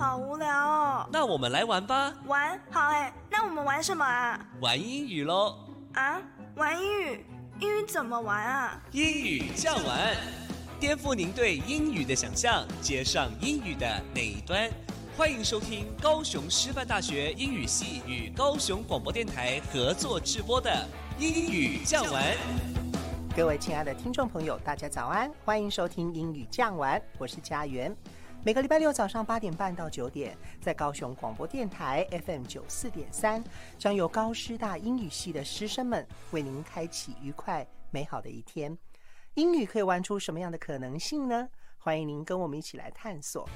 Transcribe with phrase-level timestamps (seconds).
[0.00, 1.06] 好无聊哦。
[1.12, 2.10] 那我们来玩吧。
[2.24, 4.40] 玩好哎，那我们玩什么啊？
[4.58, 5.58] 玩英语喽。
[5.92, 6.18] 啊，
[6.56, 7.26] 玩英语？
[7.58, 8.80] 英语怎么玩啊？
[8.92, 10.16] 英语酱玩，
[10.80, 14.70] 颠覆您对英语的想象，接上英语的那一端。
[15.18, 20.74] 欢迎收听高雄师范大学英语系与高雄广播电台合作直播的
[21.18, 22.24] 英语降玩。
[23.36, 27.94] 各位亲爱的听众朋友，大家早安，欢迎收听英语降玩，我是家园。
[28.42, 33.44] 每个礼拜六早上八点半到九点，在高雄广播电台 FM 九四点三，
[33.78, 38.76] 将由高师大英语系的师生们为您开启愉快美好的一天。
[39.34, 41.50] 英语可以玩出什么样的可能性呢？
[41.76, 43.46] 欢迎您跟我们一起来探索。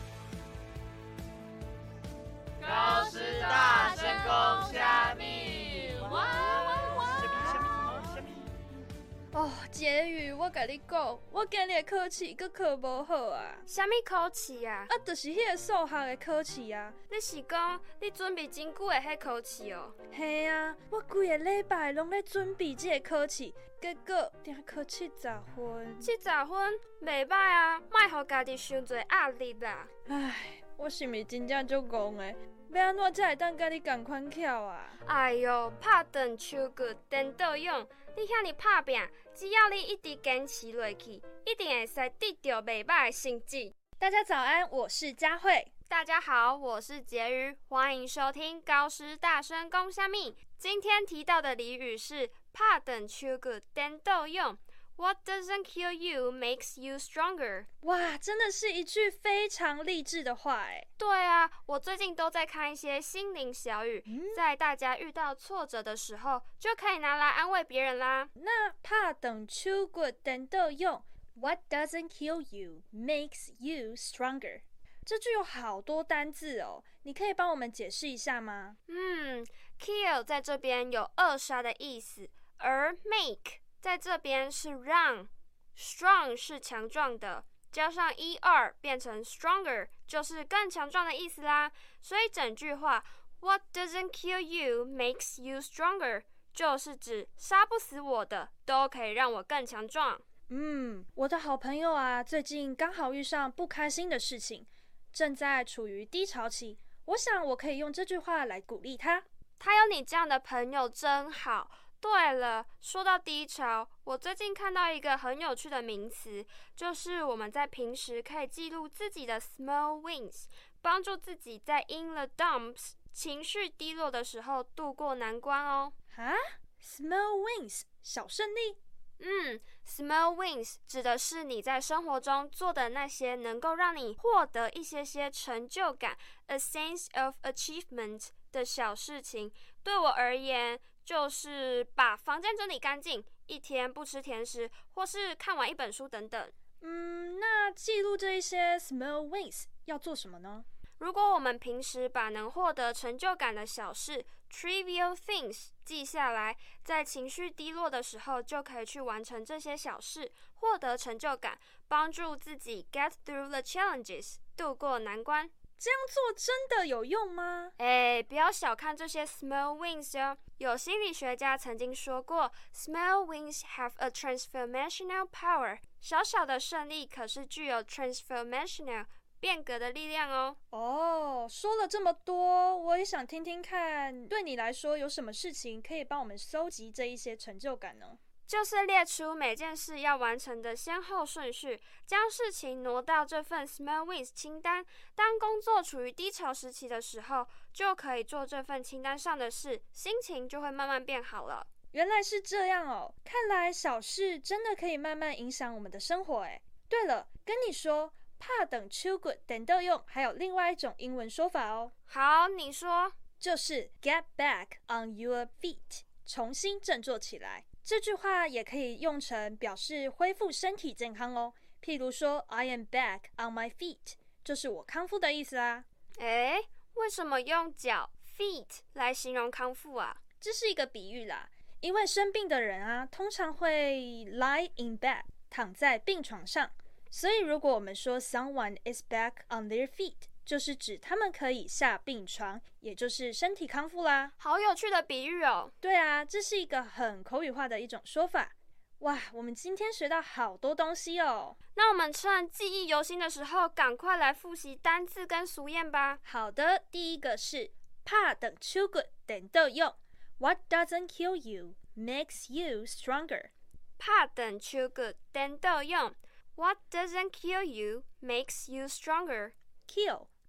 [9.45, 13.55] 哦，杰宇，我甲你讲，我今日考试阁考无好啊。
[13.67, 14.87] 虾米考试啊？
[14.89, 16.91] 啊，就是迄个数学的考试啊。
[17.11, 19.93] 你是讲你准备真久的迄考试哦？
[20.15, 26.01] 嘿啊，我规个礼拜拢咧准备即个考试，结果定考七十分。
[26.01, 29.87] 七十分，袂歹啊，莫互家己伤侪压力啦。
[30.09, 32.35] 唉，我是毋是真正足戆的？
[32.73, 34.91] 要安怎才会当甲你共款巧啊？
[35.07, 39.01] 哎哟，拍断手骨颠倒用，你遐尼拍拼，
[39.37, 43.75] 只要你一直坚持落去，一定会使得到袂歹的成绩。
[43.99, 45.73] 大家早安，我是佳慧。
[45.89, 50.37] 大家好，我是婕妤，欢迎收听高师大声公虾米。
[50.57, 54.57] 今天提到的俚语是拍断手骨颠倒用。
[54.97, 57.67] What doesn't kill you makes you stronger。
[57.81, 60.87] 哇，真的是一句非常励志的话哎。
[60.97, 64.03] 对啊，我最近都在看一些心灵小语，
[64.37, 68.29] 在大家遇到挫折的时候，就可以拿来安慰别人啦。
[68.35, 71.03] 那怕等秋过等到用
[71.35, 74.63] ，What doesn't kill you makes you stronger。
[75.05, 78.77] 这句有好多单字哦，你可以帮我们解释一下吗？
[78.87, 79.45] 嗯
[79.79, 83.64] ，kill 在这边有扼杀的意思，而 make。
[83.85, 85.29] 在这边是让
[85.77, 91.71] ，strong 是强壮的，加上 er 变成 stronger 就是更强壮的意思啦。
[92.01, 93.05] 所以整句话
[93.41, 96.23] What doesn't kill you makes you stronger
[96.55, 100.19] 就是指杀不死我的都可以让我更强壮。
[100.49, 104.67] 嗯，我的好朋友啊，最近刚好遇上不开心的事情，
[105.13, 106.79] 正在处于低潮期。
[107.05, 109.23] 我想我可以用这句话来鼓励他。
[109.59, 111.71] 他有你这样的朋友真好。
[112.05, 116.45] 对了，说到低潮，我最近看到一个很有趣的名词，
[116.77, 120.45] 就是我们在平时可以记录自己的 small wins，
[120.83, 125.95] 帮助自己在 in the dumps 情绪低落的时候度过难关哦。
[126.17, 126.35] 啊
[126.79, 128.77] ，small wins 小胜利？
[129.21, 139.51] 嗯，small wins 指的是你在生活中做的那些能够让你获得一些些成就感，a sense of achievement 的小事情。
[139.83, 140.79] 对我而言。
[141.05, 146.51] 就是把房间整理干净，一天不吃甜食，或是看完一本书等等。
[146.81, 150.65] 嗯，那记录这一些 small wins 要做什么呢？
[150.99, 161.59] 如果我们平时把能获得成就感的小事 trivial things 记下来，在情绪低落的时候，就可以去完成这些小事，获得成就感，
[161.89, 165.51] 帮助自己 get through the challenges 度过难关。
[165.79, 167.73] 这样做真的有用吗？
[167.79, 170.37] 哎，不要小看这些 small wins 哟。
[170.59, 175.79] 有心理学家曾经说过，small wins have a transformational power。
[176.01, 179.05] 小小的胜利可是具有 transformational
[179.41, 180.57] 变革的力量哦。
[180.71, 188.17] 哦，说了这么多，我也想听听看，对你来说有什么事情可以帮我们收集这一些成就感呢？
[188.47, 194.85] 就是列出每件事要完成的先后顺序，将事情挪到这份 small wins 清单。
[195.15, 201.67] 当工作处于低潮时期的时候，就可以做这份清单上的事，心情就会慢慢变好了。
[201.93, 206.41] 原来是这样哦，看来小事真的可以慢慢影响我们的生活。
[206.41, 211.93] 诶，对了，跟你说，怕等 too good 等到用，还有另外一种英文说法哦。
[212.07, 217.65] 好，你说，就是 get back on your feet，重新振作起来。
[217.85, 221.53] 这句话也可以用成表示恢复身体健康哦。
[221.83, 225.85] 譬如说，I am back on my feet，就是我康复的意思啊。
[226.17, 226.57] 诶，
[226.95, 228.09] 为什么用脚
[228.39, 230.17] feet 来形容康复啊？
[230.41, 231.47] 这是一个比喻啦。
[231.81, 236.71] 因为生病的人啊，通常会 lie in bed，躺在病床上。
[237.11, 240.29] 所以如果我们说 someone is back on their feet。
[240.45, 244.33] 就是指他们可以下病床，也就是身体康复啦。
[244.37, 245.73] 好有趣的比喻哦！
[245.81, 248.53] 对啊，这是一个很口语化的一种说法。
[248.99, 251.57] 哇，我们今天学到好多东西哦。
[251.75, 256.19] 那我们趁记忆犹新的时候，赶快来复习单字跟俗谚吧。
[256.23, 257.71] 好的，第一个是
[258.05, 259.95] 怕等出骨等到用
[260.39, 263.51] ，What doesn't kill you makes you stronger。
[263.99, 266.15] 怕等出骨等到用
[266.57, 269.53] ，What doesn't kill you makes you stronger。
[269.87, 270.29] Kill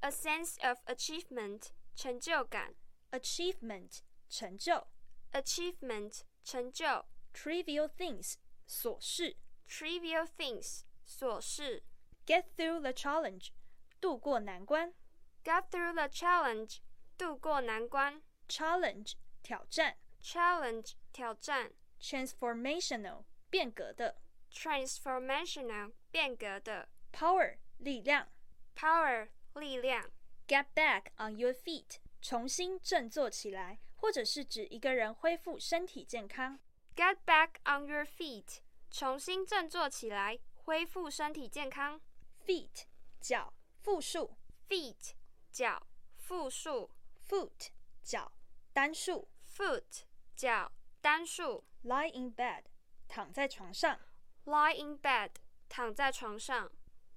[0.00, 2.74] ，A sense of achievement 成就感，
[3.10, 4.86] Achievement 成就，
[5.32, 8.36] Achievement 成就，Trivial things
[8.68, 9.36] 琐事，
[9.68, 11.82] Trivial things 琐事，
[12.26, 13.50] Get through the challenge
[14.00, 14.94] 度过难关，
[15.44, 16.78] Get through the challenge
[17.16, 19.12] 度过难关，Challenge
[19.42, 24.20] 挑战，Challenge 挑战，Transformational 变革的，
[24.52, 28.28] Transformational 变革的，Power 力量，
[28.74, 30.09] Power 力量
[30.47, 36.59] ，Get back on your feet 重新振作起来，或者是指一个人恢复身体健康。
[36.95, 38.59] ，Get back on your feet
[38.89, 42.01] 重新振作起来，恢复身体健康
[42.45, 42.83] Feet
[43.19, 44.37] 脚复数
[44.67, 45.11] ，Feet
[45.51, 46.91] 脚复数
[47.27, 47.69] ，Foot
[48.03, 48.31] 脚
[48.73, 50.03] 单数，Foot
[50.35, 50.71] 脚
[51.01, 52.63] 单数，Lie in bed
[53.07, 53.99] 躺在床上。
[54.45, 55.31] ，Lie in bed
[55.67, 56.71] 躺在床上。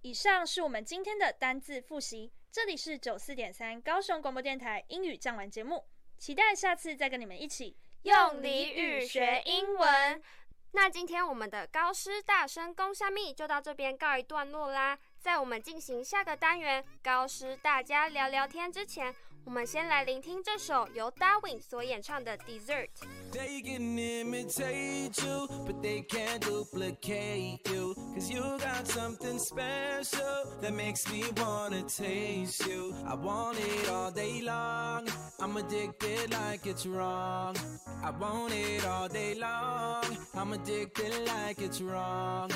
[0.05, 5.83] 以上是我们今天的单字复习，这里是九四点三高雄广播电台英语讲完节目，
[6.19, 10.23] 期待下次再跟你们一起用俚语学英文。
[10.73, 14.99] 那今天我们的高师大声公虾米就到这边告一段落啦。
[15.19, 19.15] 在我们进行下个单元高师大家聊聊天之前，
[19.50, 22.88] 我们先来聆听这首由 Darwin 所演唱的《Dessert》。
[23.32, 27.96] They can imitate you, but they can't duplicate you.
[28.14, 32.94] Cause you got something special that makes me wanna taste you.
[33.08, 35.08] I want it all day long.
[35.40, 37.56] I'm addicted like it's wrong.
[38.04, 40.06] I want it all day long.
[40.36, 42.52] I'm addicted like it's wrong.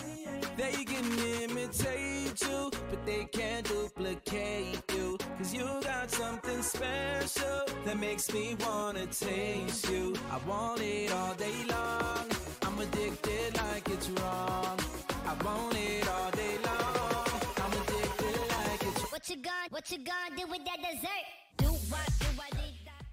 [0.56, 1.06] They can
[1.42, 4.97] imitate you, but they can't duplicate you.
[5.39, 10.13] Cause you got something special that makes me wanna taste you.
[10.33, 12.27] I want it all day long.
[12.63, 14.77] I'm addicted like it's wrong.
[15.25, 17.41] I want it all day long.
[17.57, 21.27] I'm addicted like it's What you gonna, what you gonna do with that dessert?
[21.59, 23.05] Do what, do what, do that.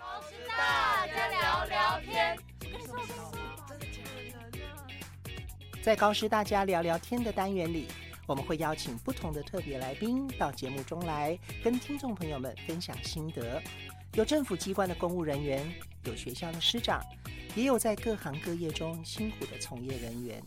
[0.00, 2.38] 高师大家聊聊天。
[5.82, 7.88] 在高师大家聊聊天的单元里，
[8.26, 13.62] 我们会邀请不同的特别来宾到节目中来，跟听众朋友们分享心得。
[14.14, 15.70] 有政府机关的公务人员，
[16.04, 17.04] 有学校的师长，
[17.54, 20.42] 也有在各行各业中辛苦的从业人员。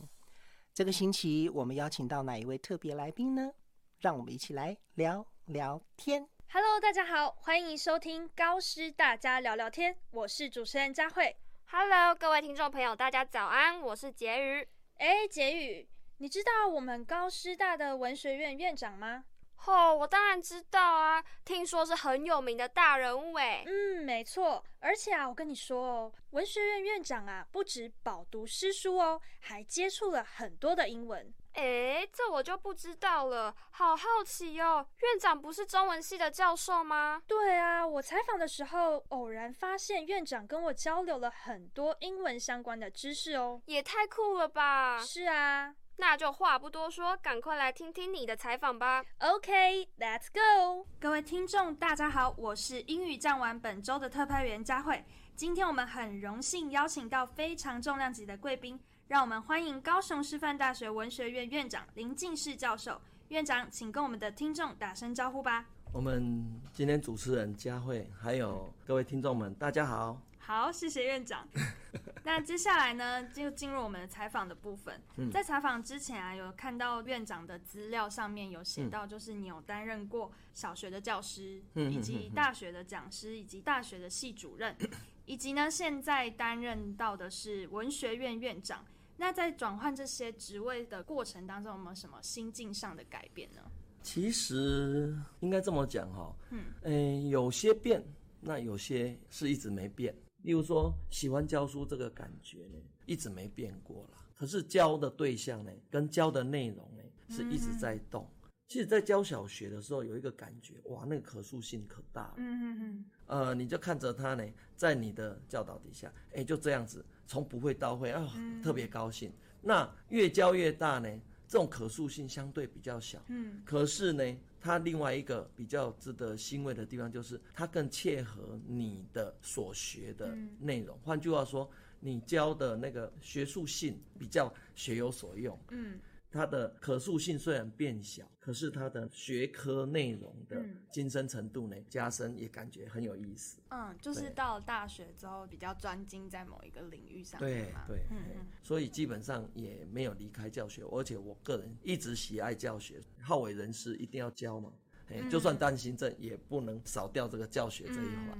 [0.73, 3.51] 这个星期我们邀请到哪一位特别来宾呢？
[3.99, 6.27] 让我们一起来聊聊天。
[6.51, 11.35] Hello，大家好，欢迎收听高师大家聊聊天，我是主持人佳慧。
[11.65, 14.67] Hello，各位听众朋友，大家早安，我是婕妤。
[14.95, 15.87] 哎，杰宇，
[16.19, 19.25] 你知道我们高师大的文学院院长吗？
[19.67, 23.63] 哦，我当然知道啊，听说是很有名的大人物哎。
[23.67, 24.63] 嗯，没错。
[24.79, 31.31] 而且啊，我跟你说哦，文学院院长啊，不止饱读诗书哦，还接触了很多的英文。
[31.53, 34.87] 诶，这我就不知道了，好好奇哦。
[35.01, 37.21] 院长不是中文系的教授吗？
[37.27, 43.61] 对啊，我采访的时候偶然发现院长跟我交流了很多英文相关的知识哦。
[43.65, 44.99] 也太酷了吧！
[44.99, 49.03] 是啊那就话不多说，赶快来听听你的采访吧。
[49.17, 50.85] ，OK，Let's、go。
[50.99, 55.03] 各位听众，大家好，我是英语酱玩本周的特派员佳慧。
[55.35, 63.01] 今天我们很荣幸邀请到非常重量级的贵宾，让我们欢迎高雄师范大学文学院院长林进士教授。
[63.29, 65.65] 院长，请跟我们的听众打声招呼吧。
[65.91, 70.21] 我们今天主持人佳慧，还有各位听众们，大家好。
[70.47, 71.45] 好，谢谢院长。
[72.23, 74.97] 那接下来呢，就进入我们的采访的部分。
[75.17, 84.73] 嗯在采访之前啊，有看到院长的资料上面有写到，就是你有担任过小学的教师，嗯以及大学的讲师，以及大学的系主任，
[85.25, 88.85] 以及呢，现在担任到的是文学院院长。
[89.17, 93.61] 那在转换这些职位的过程当中，有没有什么心境上的改变呢？
[94.01, 98.01] 其实应该这么讲哈，嗯，诶、有些变，
[98.39, 100.15] 那有些是一直没变。
[100.47, 104.25] 例如说，喜欢教书这个感觉呢，一直没变过啦。
[104.33, 108.25] 可是教的对象呢，跟教的内容呢，是一直在动。
[108.65, 112.35] 其实，在教小学的时候，有一个感觉，哇，那个可塑性可大了。
[112.37, 118.25] 嗯嗯嗯，呃，你就看着他呢，在你的教导底下，哎，就这样子，从不会到会啊，
[118.63, 119.29] 特别高兴。
[119.61, 121.09] 那越教越大呢，
[121.47, 123.23] 这种可塑性相对比较小。
[123.27, 130.97] 嗯，可是呢，它另外一个比较值得欣慰的地方，就是它更切合你的所学的内容。
[131.03, 135.57] 换句话说，你教的那个学术性比较学有所用。
[135.69, 135.99] 嗯。
[136.37, 143.59] 它的可塑性虽然变小，可是它的学科内容的精深程度呢加深，也感觉很有意思。
[143.69, 147.39] 嗯，就是到了大学之后比较专精在某一个领域上。
[147.39, 154.71] 对对，嗯嗯，所以基本上也没有离开教学，而且我个人一直喜爱教学，好为人师一定要教嘛，
[155.09, 158.37] 哎，就算担心症也不能少掉这个教学这一环。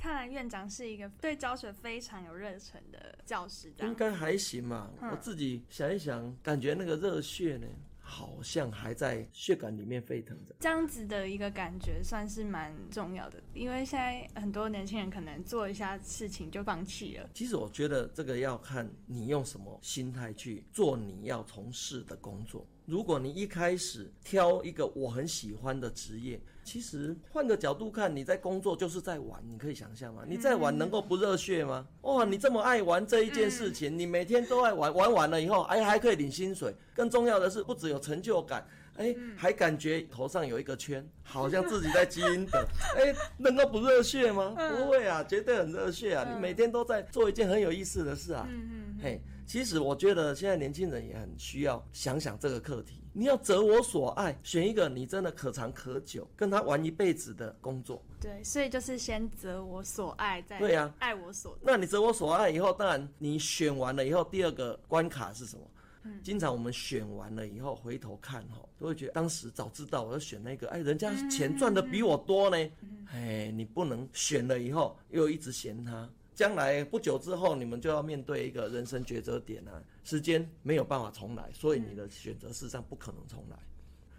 [0.00, 4.90] 看来院长是一个对教学非常有热忱的教师，应该还行嘛。
[4.98, 7.66] 我自己想一想，感觉那个热血呢，
[8.00, 10.54] 好像还在血管里面沸腾着。
[10.58, 17.28] 这样子的一个感觉算是蛮重要的，因为现在很多年轻人可能做一下事情就放弃了。
[17.34, 22.66] 其实我觉得这个要看你用什么心态去做你要从事的工作。
[22.90, 30.24] 如果你一开始挑一个我很喜欢的职业，其实换个角度看，你在工作就是在玩，你可以想象吗？
[30.26, 31.86] 你在玩能够不热血吗？
[32.02, 36.74] 哇，你这么爱玩这一件事情，你每天都爱玩，玩完了以后，哎，还可以领薪水。
[36.92, 38.66] 更重要的是，不只有成就感，
[38.96, 42.58] 哎，还感觉头上有一个圈，好像自己在积阴德。
[42.98, 44.56] 哎，能够不热血吗？
[44.76, 46.28] 不会啊，绝对很热血啊！
[46.28, 48.48] 你每天都在做一件很有意思的事啊。
[48.50, 49.20] 嗯嗯，嘿。
[49.50, 53.02] 其实我觉得现在年轻人也很需要想想这个课题。
[53.12, 58.00] 你要择我所爱，选一个你真的可长可久，跟他玩一辈子的工作。
[58.20, 61.58] 对，所以就是先择我所爱，再对呀，爱我所。
[61.62, 65.62] 那你择我所爱以后，当然你选完了以后，第二个关卡是什么？
[66.04, 72.70] 嗯，经常我们选完了以后回头看哈，都会觉得当时早知道我要选那个，哎，人家钱赚的比我多呢。
[73.12, 76.08] 哎，你不能选了以后又一直嫌他。
[76.40, 83.58] 将来不久之后，你们就要面对一个人生抉择点啊，时间没有办法重来，所以你的选择事实上不可能重来。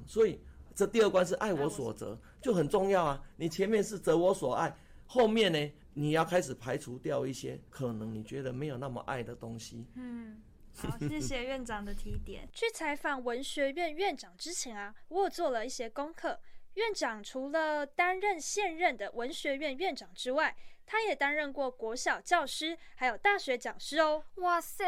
[0.06, 0.40] 所以
[0.76, 3.20] 这第二关是爱我所择，就很重要啊。
[3.38, 9.88] 你前面是择我所爱，后面呢，你要开始排除掉一些可能你觉得没有那么爱的东西。
[9.96, 10.40] 嗯，
[10.76, 12.48] 好， 谢谢院长的提点。
[12.54, 16.40] 去采访文学院院长之前啊，我有做了一些功课。
[16.76, 24.24] 院长除了担任现任的文学院院长之外，他也担任过国小教师，还有大学讲师哦。
[24.36, 24.86] 哇塞，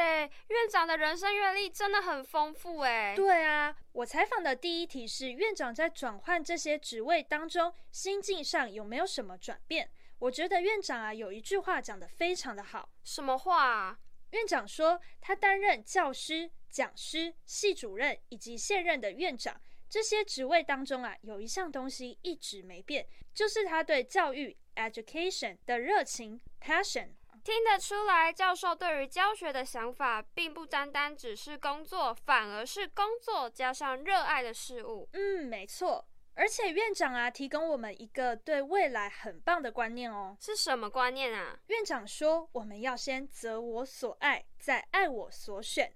[0.48, 3.14] 院长的人生阅历真的很丰富哎。
[3.16, 9.90] 对啊，我采访的第一题是院长在转换这些职位当中，心境上有没有什么转变？
[10.20, 12.90] 我觉得院长啊有一句话讲得非常的好。
[13.04, 13.66] 什么话？
[13.66, 14.00] 啊
[14.32, 19.62] 院长说他担任教师、讲师、系主任以及现任的院长。
[19.94, 27.10] 这些职位当中啊，有一项东西一直没变，就是他对教育 （education） 的热情 （passion）。
[27.44, 35.08] 听得出来，教授对于教学的想法，并不单单只是工作，反而是工作加上热爱的事物。
[35.14, 36.04] 嗯，没错。
[36.34, 40.36] 而且院长啊，提供我们一个对未来很棒的观念哦。
[40.42, 41.60] 是什么观念啊？
[41.68, 45.94] 院长说，我们要先择我所爱，再爱我所选。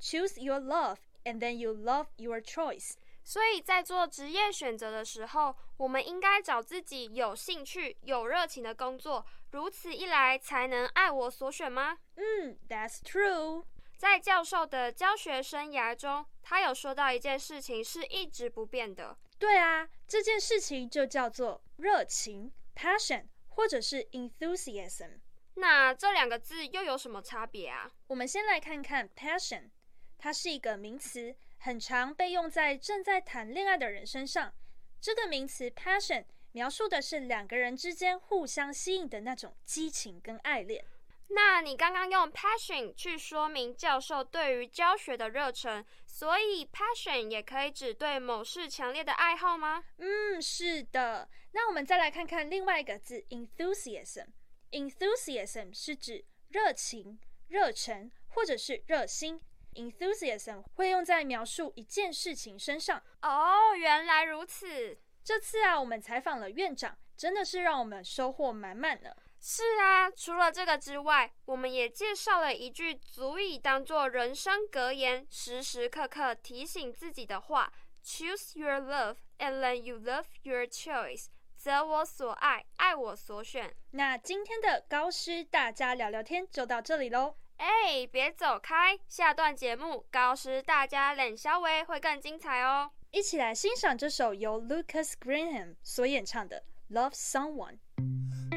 [0.00, 2.94] Choose your love, and then you love your choice.
[3.24, 11.98] 所以在做职业选择的时候，我们应该找自己有兴趣、有热情的工作，如此一来才能爱我所选吗？
[12.16, 13.64] 嗯，That's true。
[13.96, 19.16] 在教授的教学生涯中，他有说到一件事情是一直不变的。
[19.38, 25.20] 对啊，这件事情就叫做热情 （passion） 或者是 enthusiasm。
[25.54, 27.90] 那这两个字又有什么差别啊？
[28.08, 29.70] 我们先来看看 passion，
[30.18, 31.34] 它是一个名词。
[31.64, 34.52] 很常被用在正在谈恋爱的人身上。
[35.00, 40.84] 这个名词 passion 描述的是两个人之间互相吸引的那种激情跟爱恋。
[41.28, 49.82] 那你刚刚用 passion 去说明教授对于教学的热忱，所以 passion 也可以指对某事强烈的爱好吗？
[49.96, 51.30] 嗯，是的。
[51.52, 54.26] 那我们再来看看另外一个字 enthusiasm。
[54.70, 57.18] enthusiasm 是指热情、
[57.48, 59.40] 热忱或者是热心。
[59.74, 63.02] Enthusiasm 会用在描述一件事情身上。
[63.22, 64.98] 哦，原来如此。
[65.22, 69.10] 这次啊，我们采访了院长，真的是让我们收获满满呢。
[69.40, 77.72] 是啊，除了这个之外，我们也介绍了一句足以当做人生格言，时时刻刻提醒自己的话
[78.04, 81.26] ：Choose your love, and then you love your choice。
[81.56, 83.74] 择我所爱，爱我所选。
[83.92, 87.36] 那今天的高师大家聊聊天就到这里喽。
[87.64, 92.90] 哎，别走开，下段节目高师大家冷肖维会更精彩哦。
[93.10, 96.62] 一起来欣赏这首由 Lucas Graham 所演唱的
[96.94, 97.78] 《Love Someone》。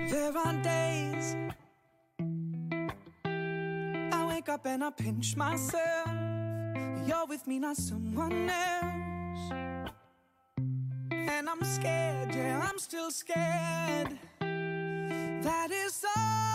[0.10, 1.54] There are days
[4.12, 6.06] I wake up and I pinch myself.
[7.08, 9.54] You're with me, not someone else.
[11.12, 14.18] And I'm scared, yeah, I'm still scared.
[14.42, 16.47] That is all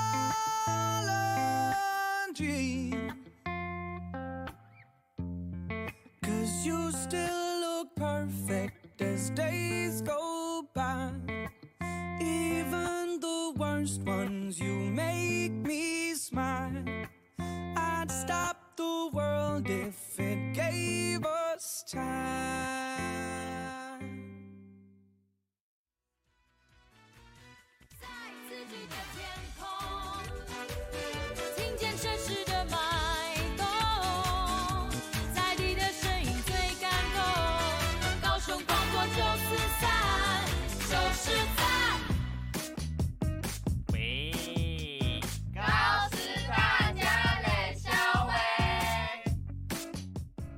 [2.34, 3.12] dream.
[6.22, 11.10] Cause you still look perfect as days go by.
[12.20, 16.84] Even the worst ones, you make me smile.
[17.38, 22.02] I'd stop the world if it gave us time.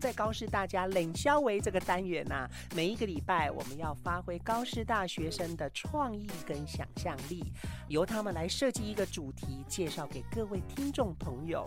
[0.05, 2.47] 在高师大家冷消维这个单元呐、
[2.77, 7.43] 每一个礼拜我们要发挥高师大学生的创意跟想象力，
[7.89, 11.67] 由他们来设计一个主题，介绍给各位听众朋友。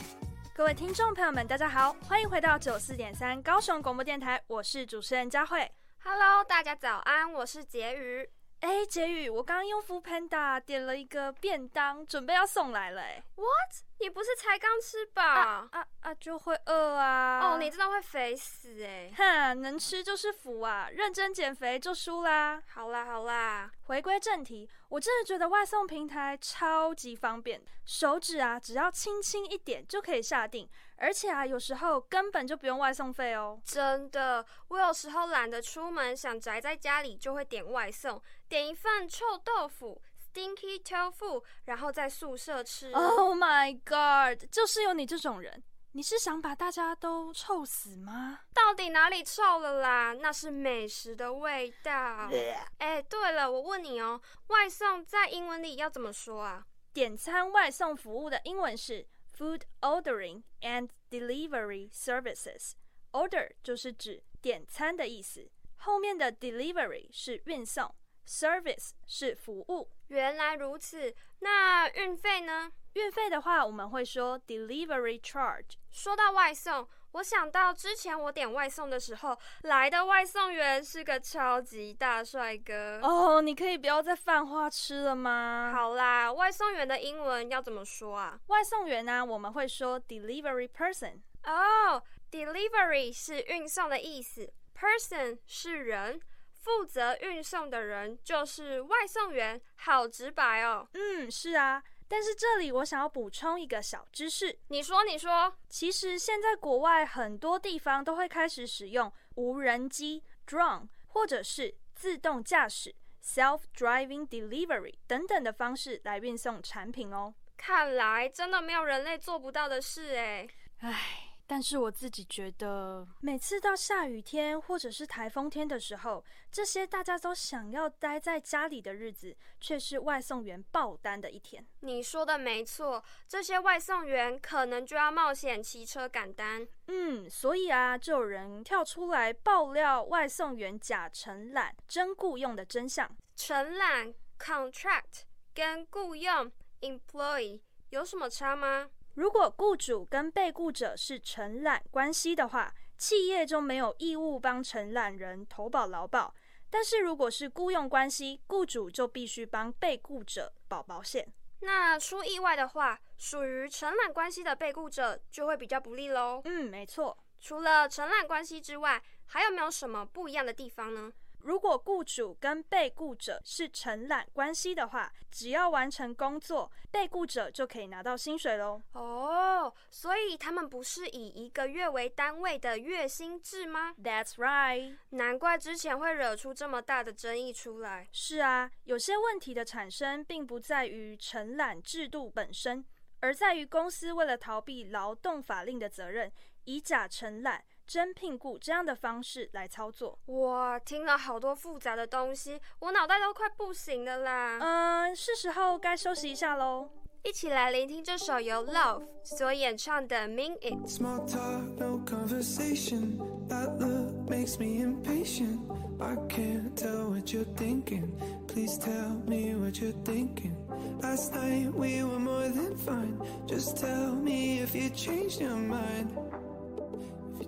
[0.53, 5.71] 各位听众朋友们，大家好，欢迎回到九四点三高雄广播电台，我是主持人佳慧。
[6.03, 8.29] Hello，大家早安，我是婕妤。
[8.59, 13.01] 哎，杰宇，我刚刚用 Food Panda 点了一个便当，准备要送来了。
[13.01, 13.86] 哎，What？
[13.99, 15.23] 你不是才刚吃饱？
[15.23, 17.39] 啊啊啊，就会饿啊。
[17.41, 19.11] 哦，你真的会肥死哎！
[19.17, 22.61] 哼，能吃就是福啊，认真减肥就输啦。
[22.67, 33.59] 好啦好啦，回归正题，我真的觉得外送平台超级方便，手指啊只要轻轻一点就可以下定，而且啊有时候根本就不用外送费哦。
[33.65, 39.99] 真的，我有时候懒得出门，想宅在家里，就会点外送，点一份臭豆腐
[40.37, 42.91] （stinky tofu），然后在宿舍吃。
[42.91, 44.47] Oh my god！
[44.51, 48.41] 就是有你这种人，你是想把大家都臭死吗？
[48.53, 50.13] 到底哪里臭了啦？
[50.13, 52.29] 那是美食的味道。
[52.77, 56.67] 哎，对了，我问你哦，外送在英文里要怎么说啊？
[56.93, 62.73] 点餐外送服务的英文是 food ordering and delivery services。
[63.11, 67.95] Order 就是指点餐的意思，后面的 delivery 是运送
[68.27, 69.89] ，service 是服务。
[70.07, 72.71] 原来如此，那运费呢？
[72.93, 75.75] 运费的话，我们会说 delivery charge。
[75.91, 82.99] 说到外送，我想到之前我点外送的时候，来的外送员是个超级大帅哥。
[83.03, 85.71] 哦，你可以不要再犯花痴了吗？
[85.75, 88.39] 好啦，外送员的英文要怎么说啊？
[88.47, 91.21] 外送员呢，我们会说 delivery person。
[91.43, 96.19] 哦、d e l i v e r y 是运送的意思，person 是人，
[96.57, 100.87] 负责运送的人就是外送员，好直白哦。
[100.93, 101.83] 嗯，是啊。
[102.09, 117.33] 但是这里我想要补充一个小知识，你说，你说，其实现在国外很多地方都会开始使用无人机 drone 或者是自动驾驶 self-driving delivery 等等的方式来运送产品哦。
[117.57, 120.47] 看来真的没有人类做不到的事哎。
[120.79, 121.26] 唉。
[121.49, 131.65] 但是我自己觉得，每次到下雨天或者是台风天的时候，这些大家都想要待在家里的日子，却是外送员爆单的一天。
[131.79, 136.67] 你说的没错，这些外送员可能就要冒险骑车赶单。
[136.87, 143.09] 嗯，所以啊，就有人跳出来爆料外送员假承揽、真雇佣的真相。
[143.37, 145.21] 承揽 （contract）
[145.53, 148.89] 跟雇佣 （employee） 有什么差吗？
[149.17, 156.31] 如果雇主跟被雇者是承揽关系的话，企业就没有义务帮承揽人投保劳保；
[156.69, 161.27] 但是如果是雇佣关系，雇主就必须帮被雇者保保险。
[161.61, 166.39] 那出意外的话，属于承揽关系的被雇者就会比较不利喽。
[166.45, 167.17] 嗯，没错。
[167.41, 171.11] 除了承揽关系之外，还有没有什么不一样的地方呢？
[171.47, 178.81] 如果雇主跟被雇者是承揽关系的话，只要完成工作，被雇者就可以拿到薪水喽。
[178.91, 184.97] 哦，所以他们不是以一个月为单位的月薪制吗？That's right。
[185.11, 188.09] 难怪之前会惹出这么大的争议出来。
[188.11, 192.83] 是啊，有些问题的产生并不在于承揽制度本身，
[193.21, 196.29] 而在于公司为了逃避劳动法令的责任，
[196.65, 197.63] 以假承揽。
[197.87, 204.59] 真聘雇这样的方式来操作，哇，听了好多复杂的东西，我脑袋都快不行了啦。
[204.59, 206.89] 嗯，是时候该休息一下喽。
[207.23, 210.73] 一起来聆听这首由 Love 所演唱的《Mean It》。
[210.87, 213.19] Small talk, no conversation.
[213.49, 215.59] That look makes me impatient.
[215.99, 218.11] I can't tell what you're thinking.
[218.47, 220.55] Please tell me what you're thinking.
[221.01, 223.17] Last night we were more than fine.
[223.45, 226.15] Just tell me if you changed your mind.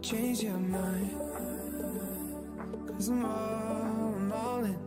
[0.02, 1.12] You your mind.
[2.88, 4.78] Cause I'm all, I'm all in.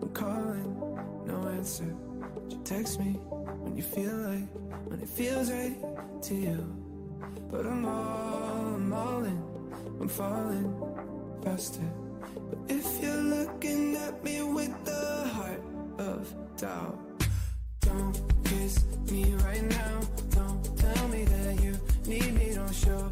[0.00, 0.96] I'm calling,
[1.26, 1.94] no answer.
[2.34, 3.18] But you text me
[3.60, 4.48] when you feel like,
[4.88, 5.76] when it feels right
[6.22, 6.76] to you.
[7.50, 9.42] But I'm all, I'm all in.
[10.00, 10.72] I'm falling
[11.44, 11.82] faster.
[12.48, 15.62] But if you're looking at me with the heart
[15.98, 16.98] of doubt,
[17.80, 20.00] don't kiss me right now.
[20.30, 22.54] Don't tell me that you need me.
[22.54, 23.10] Don't show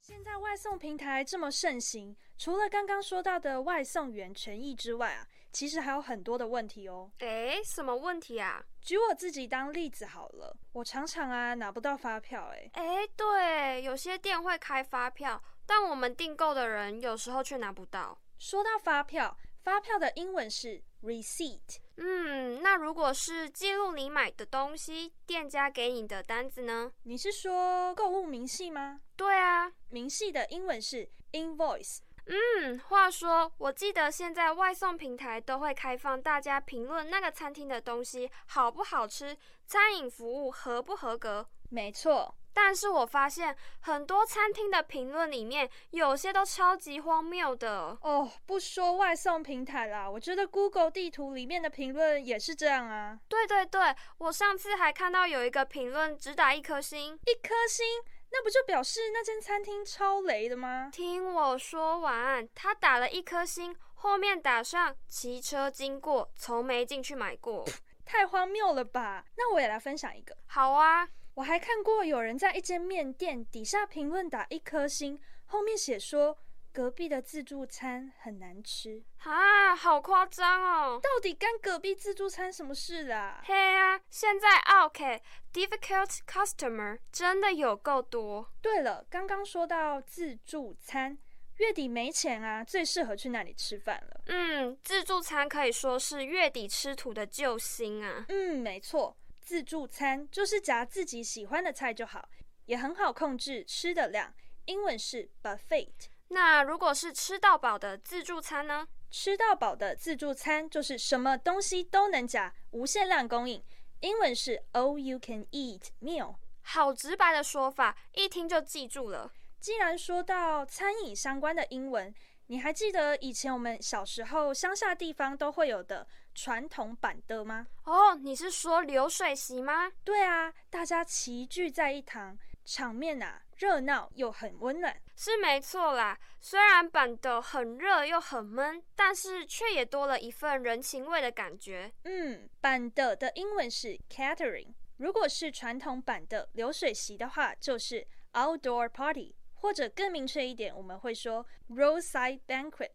[0.00, 7.10] 现在外送平台这么盛行，除了刚刚说到的外送员权益之外啊，其实还有很多的问题哦。
[7.18, 8.62] 诶，什么问题啊？
[8.80, 18.18] 举我自己当例子好了，我常常啊拿不到发票，诶，诶，对，有些店会开发票，但我们订购的人有时候却拿不到。
[18.38, 21.78] 说到发票，发票的英文是 receipt。
[21.96, 26.92] 嗯，那如果是记录你买的东西，店家给你的单子呢？
[27.02, 29.00] 你是说购物明细吗？
[29.16, 31.98] 对啊，明细的英文是 invoice。
[32.26, 39.36] 嗯，话说，我记得现在外送平台都会开放大家评论那个餐厅的东西好不好吃，
[39.66, 41.48] 餐饮服务合不合格。
[41.68, 47.96] 没错，但是我发现很多餐厅的评论里面，有些都超级荒谬的。
[48.02, 53.18] 哦，不说外送平台啦，我觉得 Google 地图里面的评论也是这样啊。
[53.28, 57.84] 对对对，我上次还看到有一个评论只打一颗星，一颗星，
[58.30, 60.90] 那不就表示那间餐厅超雷的吗？
[60.92, 67.64] 听我说完，他打了一颗星，后面打上骑车经过，从没进去买过。
[68.04, 69.24] 太荒谬了吧！
[69.36, 70.36] 那我也来分享一个。
[70.46, 76.36] 好啊，我还看过有人在一间面店底下评论打一颗星，后面写说
[76.72, 79.02] 隔壁的自助餐很难吃。
[79.18, 81.00] 啊，好夸张哦！
[81.02, 83.40] 到底干隔壁自助餐什么事啊？
[83.44, 88.50] 嘿啊，现在 OK difficult customer 真的有够多。
[88.60, 91.16] 对了，刚刚说到自助餐，
[91.58, 94.20] 月底没钱啊，最适合去那里吃饭了。
[94.26, 98.24] 嗯，自助餐可以说是月底吃土的救星啊。
[98.28, 99.16] 嗯，没错，
[99.52, 102.26] 自助餐就是夹自己喜欢的菜就好，
[102.64, 104.32] 也很好控制吃的量。
[104.64, 105.92] 英文是 buffet。
[106.28, 108.88] 那如果是吃到饱的自助餐呢？
[109.10, 113.62] 吃到饱的自助餐就是什么东西都能夹，无限量供应。
[114.00, 116.36] 英文是 all you can eat meal。
[116.62, 119.30] 好直白的说法，一听就记住了。
[119.60, 122.14] 既然说到餐饮相关的英文，
[122.48, 127.66] 你还记得以前我们小时候乡下地方都会有的传统板的吗？
[127.84, 129.90] 哦，你是说流水席吗？
[130.04, 134.94] 对啊，大家齐聚在一堂，场面啊热闹又很温暖。
[135.16, 141.92] 是没错啦，虽然板的很热又很闷，但是却也多了一份人情味的感觉。
[142.04, 152.90] 嗯，板的的英文是 catering，如果是传统版的流水席的话，就是 outdoor party，或者更明确一点，我们会说 roadside banquet。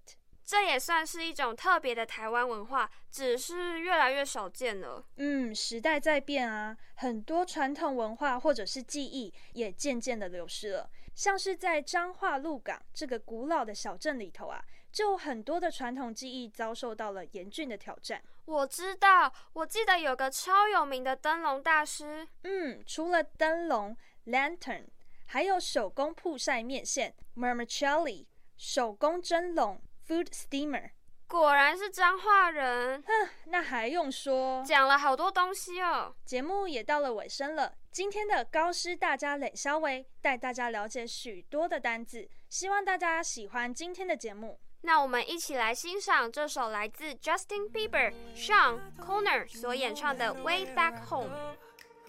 [0.45, 5.03] 这也算是一种特别的台湾文化，只是越来越少见了。
[5.17, 10.89] 嗯，时代在变啊，很多传统文化或者是记忆也渐渐的流失了。
[11.15, 18.21] 像是在彰化鹿港这个古老的小镇里头啊，就很多的传统技艺遭受到了严峻的挑战。
[18.45, 22.25] 我知道，我记得有个超有名的灯笼大师。
[22.43, 24.85] 嗯，除了灯笼 （lantern），
[25.27, 28.25] 还有手工曝晒面线 m e r m i c e l l i、
[28.57, 30.91] 手工蒸笼 （food steamer）。
[31.27, 34.63] 果然是彰化人，哼，那还用说？
[34.63, 36.15] 讲了好多东西哦。
[36.23, 44.57] 节目也到了尾声了，今天的高师大家冷肖维带大家了解许多的单字，希望大家喜欢今天的节目。
[44.81, 51.35] 那我们一起来欣赏这首来自 Justin Bieber、Sean Conner 所演唱的《Way Back Home》。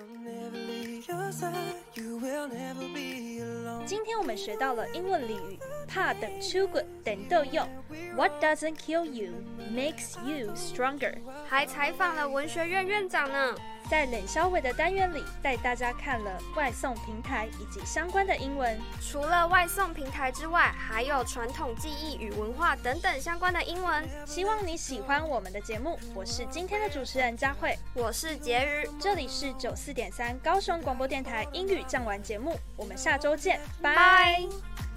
[0.00, 1.74] I'll never leave your side.
[1.94, 3.84] You will never be alone.
[3.84, 5.58] 今天我们学到了英文俚语
[5.88, 7.68] “怕等出滚等豆用
[8.14, 9.32] ”，What doesn't kill you
[9.74, 11.18] makes you stronger。
[11.48, 13.56] 还采访了文学院院长呢。
[13.90, 18.78] 在冷肖伟的单元里，带大家看了外送平台以及相关的英文。
[19.00, 24.08] 除了外送平台之外，还有传统技艺与文化等等相关的英文。
[24.26, 33.94] 希望你喜欢我们的节目，我是今天的主持人佳慧，我是婕妤，这里是九四点三高雄广播电台英语讲完节目，我们下周见，拜。
[33.94, 34.42] 拜。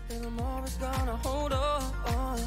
[0.10, 2.40] And I'm always gonna hold on.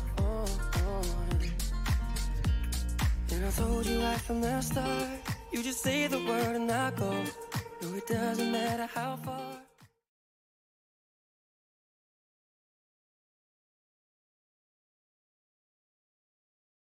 [3.31, 5.34] And I told you right from the start.
[5.55, 7.13] You just say the word and I go.
[7.81, 9.64] No, it doesn't matter how far.